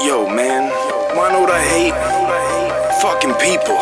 Yo, 0.00 0.28
man, 0.28 0.70
wanna 1.16 1.32
know 1.32 1.40
what 1.40 1.50
I 1.50 1.60
hate? 1.60 1.92
Fucking 3.02 3.34
people. 3.42 3.74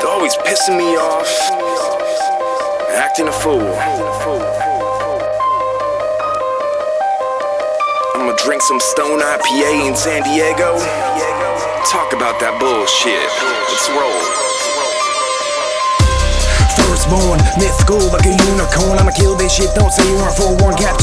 They're 0.00 0.08
always 0.08 0.34
pissing 0.38 0.78
me 0.78 0.96
off, 0.96 1.28
acting 2.96 3.28
a 3.28 3.32
fool. 3.32 3.60
I'ma 8.14 8.32
drink 8.42 8.62
some 8.62 8.80
Stone 8.80 9.20
IPA 9.20 9.88
in 9.88 9.96
San 9.96 10.22
Diego. 10.22 10.78
Talk 11.84 12.14
about 12.14 12.40
that 12.40 12.56
bullshit. 12.58 13.28
Let's 13.68 13.90
roll 13.90 14.48
born 17.10 17.40
Mythical 17.56 18.00
like 18.12 18.26
a 18.26 18.34
unicorn 18.34 18.98
I'ma 18.98 19.12
kill 19.12 19.34
this 19.34 19.54
shit, 19.54 19.70
don't 19.74 19.92
say 19.92 20.04
you 20.08 20.16
aren't 20.18 20.36
forewarned 20.36 20.78
Capture 20.78 20.97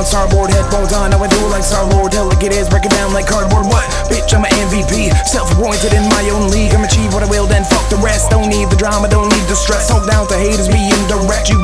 on 0.00 0.06
starboard 0.06 0.48
Headphones 0.48 0.92
on, 0.96 1.12
I 1.12 1.16
do 1.28 1.36
it 1.36 1.50
like 1.52 1.62
Star 1.62 1.84
Lord 1.92 2.12
Delicate 2.12 2.56
is, 2.56 2.68
break 2.68 2.88
it 2.88 2.92
down 2.96 3.12
like 3.12 3.28
cardboard. 3.28 3.68
What? 3.68 3.84
Bitch, 4.08 4.32
I'm 4.32 4.44
an 4.44 4.52
MVP 4.64 5.12
Self-appointed 5.28 5.92
in 5.92 6.08
my 6.08 6.24
own 6.32 6.48
league. 6.48 6.72
I'm 6.72 6.84
achieve 6.84 7.12
what 7.12 7.22
I 7.22 7.28
will, 7.28 7.46
then 7.46 7.64
fuck 7.64 7.84
the 7.92 8.00
rest. 8.00 8.30
Don't 8.30 8.48
need 8.48 8.70
the 8.72 8.76
drama, 8.76 9.08
don't 9.08 9.28
need 9.28 9.44
the 9.44 9.54
stress. 9.54 9.88
Talk 9.88 10.08
down 10.08 10.26
to 10.28 10.36
haters, 10.36 10.68
be 10.68 10.89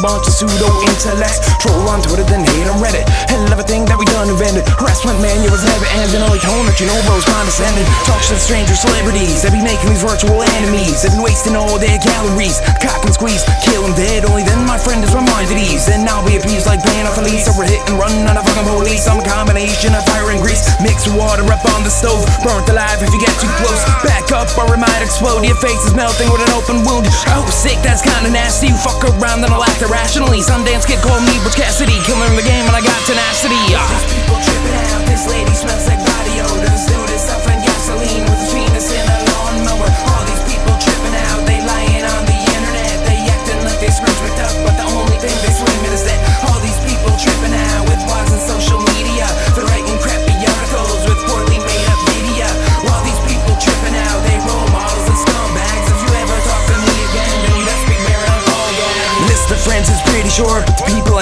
bunch 0.02 0.28
of 0.28 0.34
pseudo-intellects 0.34 1.42
Troll 1.60 1.88
on 1.88 2.02
Twitter, 2.04 2.24
then 2.28 2.44
hate 2.44 2.68
on 2.68 2.78
Reddit 2.78 3.06
Hell 3.28 3.44
everything 3.52 3.84
that 3.88 3.96
we 3.98 4.06
done 4.08 4.28
invented 4.30 4.64
Harassment, 4.76 5.18
man, 5.20 5.40
you 5.42 5.50
was 5.50 5.64
never 5.64 5.86
ending 5.98 6.22
Only 6.22 6.40
tone 6.40 6.64
that 6.68 6.78
you 6.78 6.86
know 6.86 6.98
bro's 7.08 7.26
condescending 7.26 7.86
Talk 8.06 8.20
to 8.30 8.36
stranger 8.38 8.76
celebrities 8.76 9.42
They 9.42 9.50
be 9.50 9.62
making 9.62 9.90
these 9.90 10.04
virtual 10.04 10.40
enemies 10.42 11.02
They 11.02 11.10
be 11.12 11.20
wasting 11.20 11.56
all 11.58 11.76
their 11.76 11.98
calories 11.98 12.62
Cock 12.80 13.04
and 13.04 13.14
squeeze 13.14 13.44
kill 13.66 13.82
him 13.82 13.94
dead. 13.98 14.24
Only 14.24 14.46
then 14.46 14.62
my 14.64 14.78
friend 14.78 15.02
is 15.02 15.12
reminded 15.12 15.58
ease. 15.58 15.90
And 15.90 16.06
I'll 16.06 16.24
be 16.24 16.38
appeased 16.38 16.66
like 16.70 16.80
paying 16.80 17.04
off 17.04 17.18
a 17.18 17.22
lease. 17.26 17.50
We're 17.52 17.68
hit 17.68 17.82
and 17.90 17.98
run 17.98 18.14
on 18.24 18.38
a 18.38 18.42
fucking 18.42 18.64
police. 18.64 19.04
I'm 19.10 19.18
a 19.18 19.26
combination 19.26 19.92
of 19.92 20.02
fire 20.06 20.30
and 20.30 20.40
grease. 20.40 20.62
Mix 20.80 21.04
water 21.10 21.44
up 21.50 21.64
on 21.74 21.82
the 21.82 21.90
stove. 21.92 22.24
Burnt 22.46 22.68
alive 22.70 23.02
if 23.02 23.10
you 23.12 23.20
get 23.20 23.34
too 23.42 23.50
close. 23.60 23.82
Back 24.06 24.15
or 24.58 24.66
it 24.72 24.80
might 24.80 25.02
explode. 25.04 25.44
Your 25.44 25.56
face 25.60 25.80
is 25.84 25.94
melting 25.94 26.28
with 26.32 26.42
an 26.42 26.52
open 26.56 26.82
wound. 26.82 27.06
Oh, 27.32 27.44
sick, 27.48 27.78
that's 27.84 28.02
kinda 28.02 28.30
nasty. 28.30 28.68
You 28.68 28.76
fuck 28.80 29.00
around 29.04 29.44
and 29.44 29.52
I'll 29.52 29.64
act 29.64 29.80
irrationally. 29.82 30.40
Some 30.40 30.64
Sundance 30.64 30.86
kid 30.88 31.00
called 31.04 31.22
me 31.22 31.36
Butch 31.44 31.56
Cassidy. 31.56 31.96
Killing 32.08 32.34
the 32.34 32.42
game 32.42 32.64
and 32.66 32.74
I 32.74 32.80
got 32.80 32.96
tenacity. 33.06 33.60
Ah. 33.76 33.84
These 33.92 34.08
people 34.16 34.38
tripping 34.40 34.76
out. 34.90 35.02
This 35.06 35.24
lady 35.28 35.54
smells 35.54 35.86
like 35.86 35.95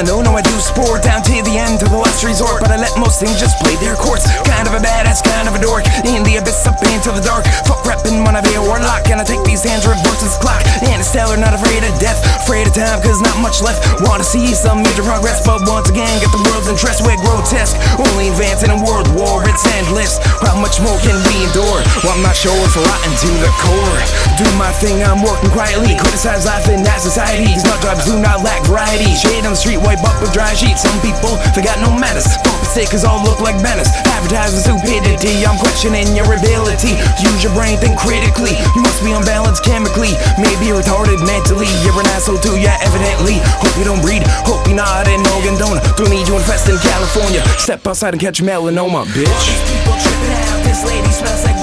know 0.05 0.21
no, 0.21 0.37
I 0.37 0.43
do 0.43 0.53
sport 0.61 1.03
down 1.03 1.23
to 1.25 1.43
the 1.43 1.57
end 1.57 1.81
to 1.81 1.87
the 1.89 1.97
last 1.97 2.23
resort. 2.25 2.61
But 2.61 2.71
I 2.71 2.77
let 2.77 2.93
most 3.01 3.21
things 3.21 3.41
just 3.41 3.59
play 3.59 3.75
their 3.81 3.97
course. 3.97 4.25
Kind 4.45 4.69
of 4.69 4.75
a 4.77 4.81
badass, 4.81 5.25
kind 5.25 5.44
It's 11.35 11.43
not 11.43 11.51
afraid 11.51 11.83
of 11.83 11.99
death. 11.99 12.23
Afraid 12.47 12.71
of 12.71 12.79
time, 12.79 13.03
cause 13.03 13.19
not 13.19 13.35
much 13.43 13.59
left. 13.59 13.83
Wanna 14.07 14.23
see 14.23 14.55
some 14.55 14.87
major 14.87 15.03
progress, 15.03 15.43
but 15.43 15.67
once 15.67 15.91
again, 15.91 16.07
get 16.23 16.31
the 16.31 16.39
world's 16.47 16.71
interest. 16.71 17.03
We're 17.03 17.19
grotesque. 17.19 17.75
Only 17.99 18.31
advancing 18.31 18.71
in 18.71 18.79
world 18.87 19.11
war, 19.19 19.43
it's 19.43 19.67
endless. 19.75 20.23
How 20.47 20.55
much 20.55 20.79
more 20.79 20.95
can 21.03 21.19
we 21.27 21.35
endure? 21.43 21.83
Well, 22.07 22.15
I'm 22.15 22.23
not 22.23 22.39
sure 22.39 22.55
if 22.55 22.79
rotten 22.79 23.11
to 23.19 23.31
the 23.43 23.51
core. 23.67 23.99
Do 24.39 24.47
my 24.55 24.71
thing, 24.79 25.03
I'm 25.03 25.27
working 25.27 25.51
quietly. 25.51 25.99
Criticize 25.99 26.47
life 26.47 26.71
in 26.71 26.87
that 26.87 27.03
society. 27.03 27.51
These 27.51 27.67
nut 27.67 27.83
jobs 27.83 28.07
do 28.07 28.15
not 28.15 28.47
lack 28.47 28.63
variety. 28.71 29.11
Shade 29.19 29.43
on 29.43 29.59
the 29.59 29.59
street, 29.59 29.83
wipe 29.83 30.07
up 30.07 30.15
with 30.23 30.31
dry 30.31 30.55
sheets. 30.55 30.87
Some 30.87 30.95
people, 31.03 31.35
they 31.59 31.67
got 31.67 31.83
no 31.83 31.91
manners. 31.91 32.31
Bumper 32.47 32.64
stickers 32.75 33.07
all 33.07 33.23
look 33.23 33.39
like 33.39 33.55
banners. 33.63 33.87
Advertising 34.11 34.59
stupidity, 34.59 35.47
I'm 35.47 35.55
questioning 35.63 36.11
your 36.11 36.27
ability. 36.27 36.99
Use 37.23 37.39
your 37.39 37.55
brain, 37.55 37.79
think 37.79 37.95
critically. 37.95 38.59
You 38.75 38.83
must 38.83 38.99
be 39.07 39.15
unbalanced 39.15 39.63
chemically. 39.63 40.11
Maybe 40.43 40.75
retarded 40.75 41.23
mentally. 41.23 41.71
You're 41.87 41.95
an 41.95 42.11
asshole 42.11 42.43
too, 42.43 42.59
yeah, 42.59 42.75
evidently. 42.83 43.39
Hope 43.63 43.79
you 43.79 43.87
don't 43.87 44.03
breed. 44.03 44.27
Hope 44.43 44.67
you're 44.67 44.75
not 44.75 45.07
in 45.07 45.23
Ogandona. 45.39 45.79
Don't 45.95 46.11
need 46.11 46.27
you 46.27 46.35
invest 46.35 46.67
in 46.67 46.75
California. 46.83 47.47
Step 47.63 47.87
outside 47.87 48.13
and 48.13 48.21
catch 48.21 48.43
melanoma, 48.43 49.07
bitch. 49.15 49.31
These 49.47 49.63
people 49.71 49.95
tripping 50.03 50.35
out. 50.35 50.59
This 50.67 50.83
lady 50.83 51.11
smells 51.15 51.45
like 51.47 51.54